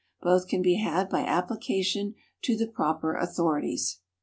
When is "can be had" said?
0.47-1.09